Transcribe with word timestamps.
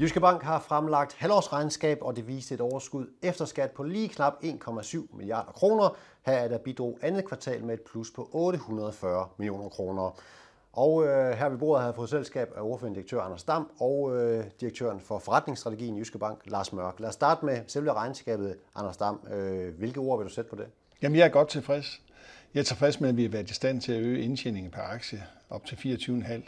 Jyske 0.00 0.20
Bank 0.20 0.42
har 0.42 0.60
fremlagt 0.60 1.14
halvårsregnskab, 1.18 1.98
og 2.00 2.16
det 2.16 2.28
viste 2.28 2.54
et 2.54 2.60
overskud 2.60 3.06
efter 3.22 3.44
skat 3.44 3.70
på 3.70 3.82
lige 3.82 4.08
knap 4.08 4.32
1,7 4.44 5.16
milliarder 5.16 5.52
kroner. 5.52 5.96
Her 6.26 6.32
er 6.32 6.48
der 6.48 6.58
bidrog 6.58 6.98
andet 7.02 7.24
kvartal 7.24 7.64
med 7.64 7.74
et 7.74 7.80
plus 7.80 8.10
på 8.10 8.28
840 8.32 9.28
millioner 9.36 9.68
kroner. 9.68 10.20
Og 10.72 11.04
øh, 11.04 11.32
her 11.32 11.48
ved 11.48 11.58
bordet 11.58 11.80
har 11.80 11.88
jeg 11.88 11.94
fået 11.94 12.08
selskab 12.08 12.52
af 12.56 12.60
ordførende 12.60 12.94
direktør 12.96 13.20
Anders 13.20 13.44
Dam 13.44 13.70
og 13.80 14.16
øh, 14.16 14.44
direktøren 14.60 15.00
for 15.00 15.18
forretningsstrategien 15.18 15.96
i 15.96 15.98
Jyske 15.98 16.18
Bank, 16.18 16.38
Lars 16.44 16.72
Mørk. 16.72 17.00
Lad 17.00 17.08
os 17.08 17.14
starte 17.14 17.44
med 17.44 17.60
selve 17.66 17.92
regnskabet, 17.92 18.56
Anders 18.74 18.96
Dam. 18.96 19.20
Øh, 19.32 19.78
hvilke 19.78 20.00
ord 20.00 20.18
vil 20.18 20.28
du 20.28 20.32
sætte 20.32 20.50
på 20.50 20.56
det? 20.56 20.66
Jamen, 21.02 21.18
jeg 21.18 21.24
er 21.24 21.30
godt 21.30 21.48
tilfreds. 21.48 22.02
Jeg 22.54 22.60
er 22.60 22.64
tilfreds 22.64 23.00
med, 23.00 23.08
at 23.08 23.16
vi 23.16 23.22
har 23.22 23.28
været 23.28 23.50
i 23.50 23.54
stand 23.54 23.80
til 23.80 23.92
at 23.92 24.02
øge 24.02 24.22
indtjeningen 24.22 24.70
per 24.70 24.82
aktie 24.82 25.24
op 25.50 25.66
til 25.66 25.76
24,5 25.76 26.32
øh, 26.32 26.42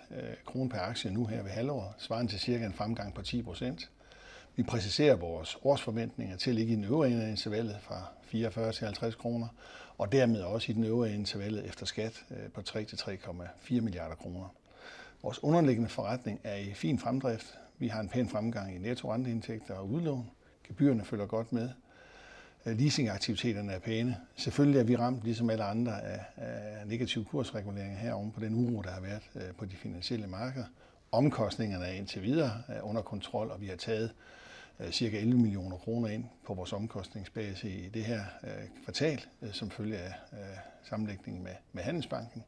kroner 0.47 0.71
per 0.71 0.79
aktie 0.81 1.11
nu 1.11 1.27
her 1.27 1.43
ved 1.43 1.51
halvår, 1.51 1.95
svarende 1.99 2.33
til 2.33 2.41
cirka 2.41 2.67
en 2.67 2.73
fremgang 2.73 3.15
på 3.15 3.23
10 3.23 3.43
procent. 3.43 3.91
Vi 4.57 4.63
præciserer 4.63 5.17
vores 5.17 5.59
årsforventninger 5.63 6.37
til 6.37 6.51
at 6.51 6.57
ligge 6.57 6.73
i 6.73 6.77
den 6.77 6.85
øvre 6.85 7.11
ende 7.11 7.25
af 7.25 7.31
intervallet 7.31 7.77
fra 7.83 8.07
44 8.23 8.73
til 8.73 8.85
50 8.85 9.15
kroner, 9.15 9.49
og 9.99 10.13
dermed 10.13 10.41
også 10.41 10.73
i 10.73 10.75
den 10.75 10.85
øvre 10.85 11.07
ende 11.07 11.19
intervallet 11.19 11.67
efter 11.67 11.87
skat 11.87 12.25
øh, 12.31 12.51
på 12.55 12.63
3 12.63 12.85
til 12.85 12.97
3,4 12.97 13.81
milliarder 13.81 14.15
kroner. 14.15 14.55
Vores 15.23 15.43
underliggende 15.43 15.89
forretning 15.89 16.41
er 16.45 16.57
i 16.57 16.75
fin 16.75 16.99
fremdrift. 16.99 17.59
Vi 17.79 17.89
har 17.89 18.01
en 18.01 18.09
pæn 18.09 18.29
fremgang 18.29 18.75
i 18.75 18.79
netto-renteindtægter 18.79 19.75
og 19.75 19.89
udlån. 19.89 20.31
Gebyrerne 20.69 21.05
følger 21.05 21.27
godt 21.27 21.53
med. 21.53 21.69
Øh, 22.67 22.79
leasingaktiviteterne 22.79 23.73
er 23.73 23.79
pæne. 23.79 24.17
Selvfølgelig 24.37 24.81
er 24.81 24.85
vi 24.85 24.97
ramt, 24.97 25.25
ligesom 25.25 25.51
alle 25.51 25.65
andre, 25.65 26.03
af, 26.03 26.21
af 26.37 26.87
negative 26.87 27.25
kursreguleringer 27.25 27.99
herom 27.99 28.31
på 28.31 28.41
den 28.41 28.55
uro, 28.55 28.83
der 28.83 28.91
har 28.91 29.01
været 29.01 29.23
øh, 29.35 29.55
på 29.59 29.65
de 29.65 29.77
finansielle 29.77 30.27
markeder. 30.27 30.67
Omkostningerne 31.13 31.85
er 31.85 31.93
indtil 31.93 32.23
videre 32.23 32.63
øh, 32.69 32.89
under 32.89 33.03
kontrol, 33.03 33.51
og 33.51 33.61
vi 33.61 33.67
har 33.67 33.77
taget 33.77 34.11
cirka 34.91 35.19
11 35.19 35.41
millioner 35.41 35.77
kroner 35.77 36.09
ind 36.09 36.25
på 36.47 36.55
vores 36.55 36.73
omkostningsbase 36.73 37.71
i 37.71 37.89
det 37.89 38.05
her 38.05 38.21
kvartal, 38.85 39.21
som 39.53 39.71
følge 39.71 39.99
af 39.99 40.13
sammenlægningen 40.83 41.45
med, 41.45 41.53
med 41.73 41.83
Handelsbanken. 41.83 42.45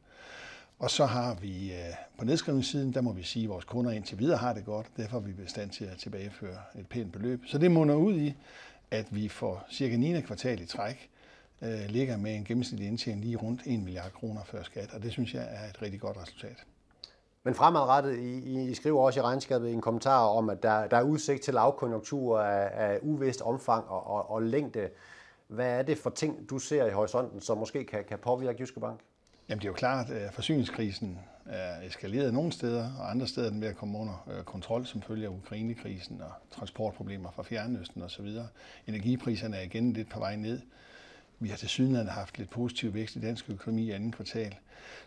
Og 0.78 0.90
så 0.90 1.06
har 1.06 1.34
vi 1.34 1.72
på 2.18 2.24
nedskrivningssiden, 2.24 2.94
der 2.94 3.00
må 3.00 3.12
vi 3.12 3.22
sige, 3.22 3.42
at 3.42 3.48
vores 3.48 3.64
kunder 3.64 3.90
indtil 3.90 4.18
videre 4.18 4.36
har 4.36 4.52
det 4.52 4.64
godt. 4.64 4.86
Derfor 4.96 5.16
er 5.16 5.20
vi 5.20 5.32
bestand 5.32 5.70
til 5.70 5.84
at 5.84 5.96
tilbageføre 5.98 6.58
et 6.78 6.86
pænt 6.86 7.12
beløb. 7.12 7.42
Så 7.46 7.58
det 7.58 7.70
munder 7.70 7.94
ud 7.94 8.14
i, 8.14 8.34
at 8.90 9.06
vi 9.10 9.28
for 9.28 9.64
cirka 9.70 9.96
9. 9.96 10.20
kvartal 10.20 10.60
i 10.60 10.66
træk 10.66 11.10
øh, 11.62 11.86
ligger 11.88 12.16
med 12.16 12.34
en 12.34 12.44
gennemsnitlig 12.44 12.88
indtjening 12.88 13.24
lige 13.24 13.36
rundt 13.36 13.62
1 13.66 13.78
milliard 13.82 14.12
kroner 14.12 14.44
før 14.44 14.62
skat, 14.62 14.94
og 14.94 15.02
det 15.02 15.12
synes 15.12 15.34
jeg 15.34 15.48
er 15.50 15.68
et 15.68 15.82
rigtig 15.82 16.00
godt 16.00 16.16
resultat. 16.16 16.64
Men 17.44 17.54
fremadrettet, 17.54 18.18
I, 18.18 18.70
I 18.70 18.74
skriver 18.74 19.02
også 19.02 19.20
i 19.20 19.22
regnskabet 19.22 19.72
en 19.72 19.80
kommentar 19.80 20.26
om, 20.26 20.50
at 20.50 20.62
der, 20.62 20.86
der 20.86 20.96
er 20.96 21.02
udsigt 21.02 21.42
til 21.42 21.54
lavkonjunktur 21.54 22.40
af, 22.40 22.70
af 22.88 22.98
uvist 23.02 23.42
omfang 23.42 23.88
og, 23.88 24.06
og, 24.06 24.30
og 24.30 24.42
længde. 24.42 24.88
Hvad 25.48 25.78
er 25.78 25.82
det 25.82 25.98
for 25.98 26.10
ting, 26.10 26.50
du 26.50 26.58
ser 26.58 26.86
i 26.86 26.90
horisonten, 26.90 27.40
som 27.40 27.58
måske 27.58 27.84
kan, 27.84 28.04
kan 28.08 28.18
påvirke 28.18 28.60
Jyske 28.60 28.80
Bank? 28.80 29.00
Jamen 29.48 29.58
det 29.58 29.64
er 29.64 29.68
jo 29.68 29.74
klart, 29.74 30.10
at 30.10 30.34
forsyningskrisen 30.34 31.18
er 31.56 31.86
eskaleret 31.86 32.34
nogle 32.34 32.52
steder, 32.52 32.92
og 32.98 33.10
andre 33.10 33.26
steder 33.26 33.46
er 33.46 33.50
den 33.50 33.60
ved 33.60 33.68
at 33.68 33.76
komme 33.76 33.98
under 33.98 34.28
øh, 34.32 34.44
kontrol 34.44 34.86
som 34.86 35.02
følge 35.02 35.26
af 35.26 35.30
Ukrainekrisen 35.30 36.20
og 36.20 36.30
transportproblemer 36.50 37.30
fra 37.30 37.42
Fjernøsten 37.42 38.02
osv. 38.02 38.26
Energipriserne 38.86 39.56
er 39.56 39.62
igen 39.62 39.92
lidt 39.92 40.10
på 40.10 40.18
vej 40.18 40.36
ned. 40.36 40.60
Vi 41.38 41.48
har 41.48 41.56
til 41.56 41.68
sydenlandet 41.68 42.12
haft 42.12 42.38
lidt 42.38 42.50
positiv 42.50 42.94
vækst 42.94 43.16
i 43.16 43.20
dansk 43.20 43.50
økonomi 43.50 43.82
i 43.82 43.90
anden 43.90 44.12
kvartal. 44.12 44.54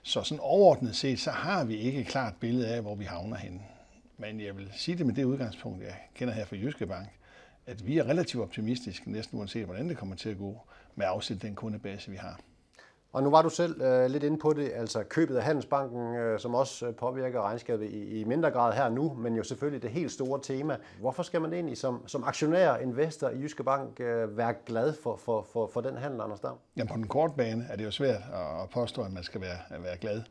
Så 0.04 0.24
sådan 0.24 0.40
overordnet 0.42 0.96
set, 0.96 1.20
så 1.20 1.32
har 1.32 1.64
vi 1.64 1.76
ikke 1.76 2.00
et 2.00 2.08
klart 2.08 2.34
billede 2.40 2.68
af, 2.68 2.82
hvor 2.82 2.96
vi 2.96 3.06
havner 3.06 3.38
henne. 3.38 3.60
Men 4.18 4.42
jeg 4.42 4.58
vil 4.58 4.70
sige 4.74 4.98
det 4.98 5.06
med 5.06 5.16
det 5.16 5.24
udgangspunkt, 5.24 5.84
jeg 5.84 5.96
kender 6.16 6.34
her 6.34 6.46
fra 6.46 6.56
Jyske 6.56 6.88
Bank, 6.88 7.10
at 7.66 7.88
vi 7.88 7.98
er 7.98 8.04
relativt 8.04 8.44
optimistiske, 8.44 9.12
næsten 9.12 9.40
uanset 9.40 9.66
hvordan 9.66 9.90
det 9.90 9.98
kommer 9.98 10.16
til 10.16 10.30
at 10.30 10.38
gå, 10.38 10.62
med 10.96 11.06
afsæt 11.10 11.42
den 11.42 11.56
kundebase, 11.56 12.12
vi 12.12 12.18
har. 12.18 12.40
Og 13.12 13.24
nu 13.24 13.30
var 13.30 13.42
du 13.42 13.50
selv 13.50 13.82
øh, 13.82 14.06
lidt 14.06 14.24
inde 14.24 14.38
på 14.38 14.54
det, 14.54 14.72
altså 14.76 15.04
købet 15.04 15.36
af 15.36 15.44
Handelsbanken, 15.44 16.16
øh, 16.16 16.40
som 16.40 16.56
også 16.56 16.88
øh, 16.88 16.96
påvirker 16.96 17.42
regnskabet 17.42 17.86
i, 17.86 18.20
i 18.20 18.24
mindre 18.24 18.52
grad 18.52 18.74
her 18.74 18.90
nu, 18.90 19.14
men 19.14 19.36
jo 19.36 19.44
selvfølgelig 19.44 19.82
det 19.82 19.92
helt 19.92 20.12
store 20.12 20.40
tema. 20.44 20.78
Hvorfor 21.00 21.24
skal 21.24 21.42
man 21.42 21.54
egentlig 21.54 21.78
som, 21.78 22.08
som 22.08 22.24
aktionær, 22.24 22.76
investor 22.76 23.30
i 23.30 23.40
Jyske 23.40 23.64
Bank 23.64 24.00
øh, 24.00 24.38
være 24.38 24.54
glad 24.66 24.94
for, 25.04 25.16
for, 25.16 25.48
for, 25.54 25.70
for 25.74 25.82
den 25.82 25.98
handel, 25.98 26.22
Anders 26.22 26.40
Dam? 26.40 26.56
Jamen 26.78 26.88
på 26.88 26.96
den 26.96 27.08
korte 27.08 27.34
bane 27.38 27.66
er 27.70 27.76
det 27.76 27.86
jo 27.86 27.92
svært 27.92 28.22
at 28.64 28.70
påstå, 28.74 29.02
at 29.02 29.12
man 29.12 29.24
skal 29.24 29.42
være, 29.42 29.82
være 29.84 29.98
glad 29.98 30.22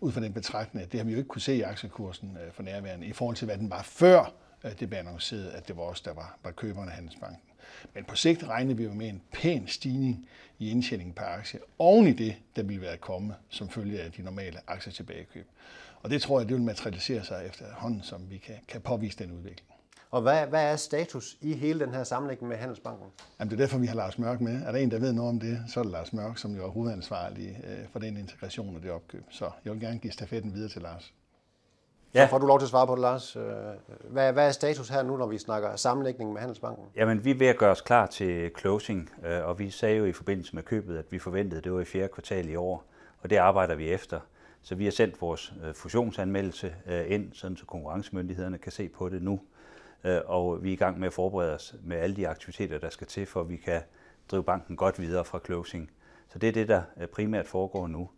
ud 0.00 0.12
fra 0.12 0.20
den 0.20 0.32
betragtning, 0.32 0.92
det 0.92 1.00
har 1.00 1.04
vi 1.04 1.12
jo 1.12 1.18
ikke 1.18 1.28
kunne 1.28 1.42
se 1.42 1.54
i 1.54 1.62
aktiekursen 1.62 2.38
øh, 2.46 2.52
for 2.52 2.62
nærværende, 2.62 3.06
i 3.06 3.12
forhold 3.12 3.36
til 3.36 3.46
hvad 3.46 3.58
den 3.58 3.70
var 3.70 3.82
før 3.82 4.32
øh, 4.64 4.70
det 4.80 4.88
blev 4.88 4.98
annonceret, 4.98 5.48
at 5.48 5.68
det 5.68 5.76
var 5.76 5.82
os, 5.82 6.00
der 6.00 6.14
var, 6.14 6.38
var 6.44 6.50
køberne 6.50 6.90
af 6.90 6.94
Handelsbanken. 6.94 7.40
Men 7.94 8.04
på 8.04 8.16
sigt 8.16 8.48
regner 8.48 8.74
vi 8.74 8.84
jo 8.84 8.92
med 8.92 9.08
en 9.08 9.22
pæn 9.32 9.68
stigning 9.68 10.28
i 10.58 10.70
indtjeningen 10.70 11.14
per 11.14 11.24
aktie, 11.24 11.60
oven 11.78 12.06
i 12.06 12.12
det, 12.12 12.36
der 12.56 12.62
vil 12.62 12.80
være 12.80 12.96
komme 12.96 13.34
som 13.48 13.68
følge 13.68 14.00
af 14.00 14.12
de 14.12 14.22
normale 14.22 14.58
aktietilbagekøb. 14.66 15.46
Og 16.02 16.10
det 16.10 16.22
tror 16.22 16.40
jeg, 16.40 16.48
det 16.48 16.56
vil 16.56 16.64
materialisere 16.64 17.24
sig 17.24 17.46
efter 17.46 17.64
hånden, 17.72 18.02
som 18.02 18.30
vi 18.30 18.38
kan, 18.38 18.54
kan 18.68 18.80
påvise 18.80 19.18
den 19.18 19.32
udvikling. 19.32 19.68
Og 20.10 20.22
hvad, 20.22 20.46
hvad 20.46 20.72
er 20.72 20.76
status 20.76 21.36
i 21.40 21.52
hele 21.54 21.80
den 21.80 21.94
her 21.94 22.04
sammenlægning 22.04 22.48
med 22.48 22.56
Handelsbanken? 22.56 23.06
Jamen, 23.40 23.50
det 23.50 23.56
er 23.56 23.62
derfor, 23.64 23.78
vi 23.78 23.86
har 23.86 23.94
Lars 23.94 24.18
Mørk 24.18 24.40
med. 24.40 24.62
Er 24.62 24.72
der 24.72 24.78
en, 24.78 24.90
der 24.90 24.98
ved 24.98 25.12
noget 25.12 25.28
om 25.28 25.40
det, 25.40 25.64
så 25.68 25.80
er 25.80 25.84
det 25.84 25.92
Lars 25.92 26.12
Mørk, 26.12 26.38
som 26.38 26.56
jo 26.56 26.66
er 26.66 26.70
hovedansvarlig 26.70 27.60
øh, 27.64 27.88
for 27.92 27.98
den 27.98 28.16
integration 28.16 28.76
og 28.76 28.82
det 28.82 28.90
opkøb. 28.90 29.24
Så 29.30 29.50
jeg 29.64 29.72
vil 29.72 29.80
gerne 29.80 29.98
give 29.98 30.12
stafetten 30.12 30.54
videre 30.54 30.68
til 30.68 30.82
Lars. 30.82 31.12
Ja. 32.14 32.26
Så 32.26 32.30
får 32.30 32.38
du 32.38 32.46
lov 32.46 32.58
til 32.58 32.64
at 32.64 32.70
svare 32.70 32.86
på 32.86 32.94
det, 32.94 33.00
Lars. 33.00 33.36
Øh, 33.36 33.42
hvad, 34.10 34.32
hvad 34.32 34.48
er 34.48 34.52
status 34.52 34.88
her 34.88 35.02
nu, 35.02 35.16
når 35.16 35.26
vi 35.26 35.38
snakker 35.38 35.76
sammenlægning 35.76 36.32
med 36.32 36.40
Handelsbanken? 36.40 36.84
Jamen, 36.96 37.24
vi 37.24 37.30
er 37.30 37.34
ved 37.34 37.46
at 37.46 37.58
gøre 37.58 37.70
os 37.70 37.80
klar 37.80 38.06
til 38.06 38.50
closing, 38.58 39.10
øh, 39.26 39.44
og 39.44 39.58
vi 39.58 39.70
sagde 39.70 39.96
jo 39.96 40.04
i 40.04 40.12
forbindelse 40.12 40.54
med 40.54 40.62
købet, 40.62 40.98
at 40.98 41.04
vi 41.10 41.18
forventede, 41.18 41.58
at 41.58 41.64
det 41.64 41.72
var 41.72 41.80
i 41.80 41.84
fjerde 41.84 42.08
kvartal 42.08 42.48
i 42.48 42.56
år, 42.56 42.84
og 43.22 43.30
det 43.30 43.36
arbejder 43.36 43.74
vi 43.74 43.90
efter. 43.90 44.20
Så 44.62 44.74
vi 44.74 44.84
har 44.84 44.90
sendt 44.92 45.20
vores 45.20 45.52
øh, 45.64 45.74
fusionsanmeldelse 45.74 46.74
ind, 47.06 47.32
sådan 47.32 47.56
så 47.56 47.66
konkurrencemyndighederne 47.66 48.58
kan 48.58 48.72
se 48.72 48.88
på 48.88 49.08
det 49.08 49.22
nu. 49.22 49.40
Og 50.26 50.62
vi 50.62 50.68
er 50.68 50.72
i 50.72 50.76
gang 50.76 50.98
med 50.98 51.06
at 51.06 51.12
forberede 51.12 51.54
os 51.54 51.74
med 51.84 51.96
alle 51.96 52.16
de 52.16 52.28
aktiviteter, 52.28 52.78
der 52.78 52.90
skal 52.90 53.06
til, 53.06 53.26
for 53.26 53.40
at 53.40 53.48
vi 53.48 53.56
kan 53.56 53.80
drive 54.30 54.44
banken 54.44 54.76
godt 54.76 55.00
videre 55.00 55.24
fra 55.24 55.40
closing. 55.44 55.90
Så 56.28 56.38
det 56.38 56.48
er 56.48 56.52
det, 56.52 56.68
der 56.68 56.82
primært 57.12 57.48
foregår 57.48 57.86
nu. 57.86 58.08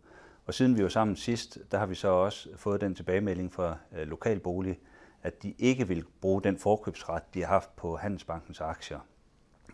Og 0.45 0.53
siden 0.53 0.77
vi 0.77 0.83
var 0.83 0.89
sammen 0.89 1.15
sidst, 1.15 1.59
der 1.71 1.77
har 1.77 1.85
vi 1.85 1.95
så 1.95 2.07
også 2.07 2.49
fået 2.55 2.81
den 2.81 2.95
tilbagemelding 2.95 3.53
fra 3.53 3.77
øh, 3.97 4.07
Lokalbolig, 4.07 4.79
at 5.23 5.43
de 5.43 5.53
ikke 5.57 5.87
vil 5.87 6.05
bruge 6.21 6.43
den 6.43 6.57
forkøbsret, 6.57 7.33
de 7.33 7.41
har 7.41 7.47
haft 7.47 7.75
på 7.75 7.95
Handelsbankens 7.95 8.61
aktier. 8.61 8.99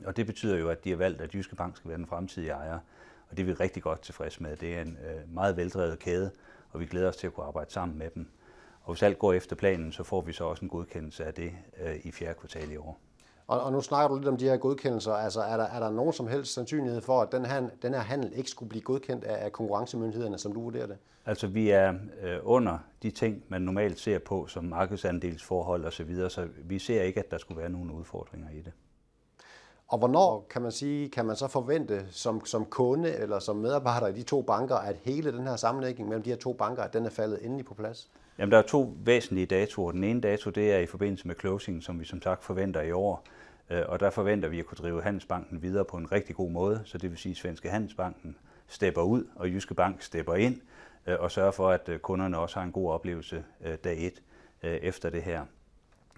Og 0.05 0.17
det 0.17 0.25
betyder 0.25 0.57
jo, 0.57 0.69
at 0.69 0.83
de 0.83 0.89
har 0.89 0.97
valgt, 0.97 1.21
at 1.21 1.33
Jyske 1.33 1.55
Bank 1.55 1.77
skal 1.77 1.89
være 1.89 1.97
den 1.97 2.07
fremtidige 2.07 2.51
ejer. 2.51 2.79
Og 3.29 3.37
det 3.37 3.43
er 3.43 3.45
vi 3.45 3.53
rigtig 3.53 3.83
godt 3.83 4.01
tilfredse 4.01 4.43
med. 4.43 4.57
Det 4.57 4.77
er 4.77 4.81
en 4.81 4.97
øh, 5.07 5.33
meget 5.33 5.57
veldrevet 5.57 5.99
kæde, 5.99 6.31
og 6.71 6.79
vi 6.79 6.85
glæder 6.85 7.09
os 7.09 7.17
til 7.17 7.27
at 7.27 7.33
kunne 7.33 7.45
arbejde 7.45 7.71
sammen 7.71 7.97
med 7.97 8.09
dem. 8.15 8.31
Og 8.81 8.93
hvis 8.93 9.03
alt 9.03 9.19
går 9.19 9.33
efter 9.33 9.55
planen, 9.55 9.91
så 9.91 10.03
får 10.03 10.21
vi 10.21 10.33
så 10.33 10.43
også 10.43 10.65
en 10.65 10.69
godkendelse 10.69 11.25
af 11.25 11.33
det 11.33 11.53
øh, 11.83 11.95
i 12.03 12.11
fjerde 12.11 12.39
kvartal 12.39 12.71
i 12.71 12.77
år. 12.77 12.99
Og, 13.51 13.61
og 13.61 13.71
nu 13.71 13.81
snakker 13.81 14.07
du 14.07 14.15
lidt 14.15 14.27
om 14.27 14.37
de 14.37 14.45
her 14.45 14.57
godkendelser. 14.57 15.13
Altså, 15.13 15.41
er 15.41 15.57
der, 15.57 15.63
er 15.63 15.79
der 15.79 15.89
nogen 15.89 16.13
som 16.13 16.27
helst 16.27 16.53
sandsynlighed 16.53 17.01
for, 17.01 17.21
at 17.21 17.31
den 17.31 17.45
her, 17.45 17.69
den 17.81 17.93
her 17.93 18.01
handel 18.01 18.31
ikke 18.35 18.49
skulle 18.49 18.69
blive 18.69 18.81
godkendt 18.81 19.23
af, 19.23 19.45
af 19.45 19.51
konkurrencemyndighederne, 19.51 20.37
som 20.37 20.53
du 20.53 20.61
vurderer 20.61 20.87
det? 20.87 20.97
Altså, 21.25 21.47
vi 21.47 21.69
er 21.69 21.93
øh, 22.21 22.37
under 22.43 22.77
de 23.03 23.11
ting, 23.11 23.43
man 23.47 23.61
normalt 23.61 23.99
ser 23.99 24.19
på, 24.19 24.47
som 24.47 24.63
markedsandelsforhold 24.63 25.85
osv., 25.85 25.91
så, 25.91 26.03
videre, 26.03 26.29
så 26.29 26.47
vi 26.63 26.79
ser 26.79 27.01
ikke, 27.01 27.19
at 27.19 27.31
der 27.31 27.37
skulle 27.37 27.61
være 27.61 27.69
nogen 27.69 27.91
udfordringer 27.91 28.49
i 28.49 28.61
det. 28.61 28.71
Og 29.91 29.97
hvornår 29.97 30.47
kan 30.49 30.61
man 30.61 30.71
sige, 30.71 31.09
kan 31.09 31.25
man 31.25 31.35
så 31.35 31.47
forvente 31.47 32.05
som, 32.11 32.45
som 32.45 32.65
kunde 32.65 33.15
eller 33.15 33.39
som 33.39 33.55
medarbejder 33.55 34.07
i 34.07 34.11
de 34.11 34.23
to 34.23 34.41
banker, 34.41 34.75
at 34.75 34.95
hele 35.03 35.31
den 35.31 35.47
her 35.47 35.55
sammenlægning 35.55 36.09
mellem 36.09 36.23
de 36.23 36.29
her 36.29 36.37
to 36.37 36.53
banker, 36.53 36.83
at 36.83 36.93
den 36.93 37.05
er 37.05 37.09
faldet 37.09 37.45
endelig 37.45 37.65
på 37.65 37.73
plads? 37.73 38.09
Jamen, 38.37 38.51
der 38.51 38.57
er 38.57 38.61
to 38.61 38.93
væsentlige 39.03 39.45
datoer. 39.45 39.91
Den 39.91 40.03
ene 40.03 40.21
dato, 40.21 40.49
det 40.49 40.73
er 40.73 40.77
i 40.77 40.85
forbindelse 40.85 41.27
med 41.27 41.35
closing, 41.39 41.83
som 41.83 41.99
vi 41.99 42.05
som 42.05 42.21
sagt 42.21 42.43
forventer 42.43 42.81
i 42.81 42.91
år. 42.91 43.23
Øh, 43.69 43.81
og 43.87 43.99
der 43.99 44.09
forventer 44.09 44.49
vi 44.49 44.59
at 44.59 44.65
kunne 44.65 44.77
drive 44.77 45.01
Handelsbanken 45.01 45.61
videre 45.61 45.85
på 45.85 45.97
en 45.97 46.11
rigtig 46.11 46.35
god 46.35 46.51
måde, 46.51 46.81
så 46.85 46.97
det 46.97 47.09
vil 47.09 47.17
sige, 47.17 47.31
at 47.31 47.37
Svenske 47.37 47.69
Handelsbanken 47.69 48.35
stepper 48.67 49.01
ud, 49.01 49.27
og 49.35 49.49
Jyske 49.49 49.73
Bank 49.73 50.01
stepper 50.01 50.35
ind, 50.35 50.61
øh, 51.07 51.15
og 51.19 51.31
sørger 51.31 51.51
for, 51.51 51.69
at 51.69 51.89
øh, 51.89 51.99
kunderne 51.99 52.37
også 52.37 52.59
har 52.59 52.65
en 52.65 52.71
god 52.71 52.91
oplevelse 52.91 53.43
dag 53.83 54.07
et 54.07 54.21
efter 54.61 55.09
det 55.09 55.23
her. 55.23 55.45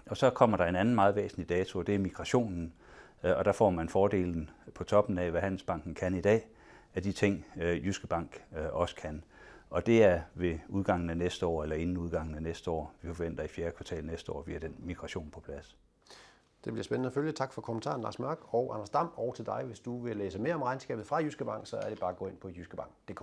Og 0.06 0.16
så 0.16 0.30
kommer 0.30 0.56
der 0.56 0.64
en 0.64 0.76
anden 0.76 0.94
meget 0.94 1.16
væsentlig 1.16 1.48
dato, 1.48 1.78
og 1.78 1.86
det 1.86 1.94
er 1.94 1.98
migrationen. 1.98 2.72
Øh, 3.24 3.36
og 3.36 3.44
der 3.44 3.52
får 3.52 3.70
man 3.70 3.88
fordelen 3.88 4.50
på 4.74 4.84
toppen 4.84 5.18
af, 5.18 5.30
hvad 5.30 5.40
Handelsbanken 5.40 5.94
kan 5.94 6.14
i 6.14 6.20
dag, 6.20 6.48
af 6.94 7.02
de 7.02 7.12
ting, 7.12 7.46
øh, 7.56 7.86
Jyske 7.86 8.06
Bank 8.06 8.44
øh, 8.56 8.66
også 8.72 8.96
kan. 8.96 9.24
Og 9.70 9.86
det 9.86 10.04
er 10.04 10.20
ved 10.34 10.58
udgangen 10.68 11.10
af 11.10 11.16
næste 11.16 11.46
år, 11.46 11.62
eller 11.62 11.76
inden 11.76 11.96
udgangen 11.96 12.34
af 12.34 12.42
næste 12.42 12.70
år. 12.70 12.94
Vi 13.02 13.14
forventer 13.14 13.44
i 13.44 13.48
fjerde 13.48 13.70
kvartal 13.70 14.04
næste 14.04 14.32
år, 14.32 14.42
vi 14.42 14.52
har 14.52 14.60
den 14.60 14.76
migration 14.78 15.30
på 15.30 15.40
plads. 15.40 15.76
Det 16.64 16.72
bliver 16.72 16.84
spændende 16.84 17.06
at 17.06 17.14
følge. 17.14 17.32
Tak 17.32 17.52
for 17.52 17.62
kommentaren, 17.62 18.02
Lars 18.02 18.18
Mørk 18.18 18.38
og 18.54 18.74
Anders 18.74 18.90
Dam. 18.90 19.10
Og 19.16 19.34
til 19.34 19.46
dig, 19.46 19.62
hvis 19.66 19.80
du 19.80 20.02
vil 20.02 20.16
læse 20.16 20.38
mere 20.38 20.54
om 20.54 20.62
regnskabet 20.62 21.06
fra 21.06 21.16
Jyske 21.16 21.44
Bank, 21.44 21.66
så 21.66 21.76
er 21.76 21.88
det 21.88 22.00
bare 22.00 22.10
at 22.10 22.16
gå 22.16 22.26
ind 22.26 22.36
på 22.36 22.50
jyskebank.dk. 22.50 23.22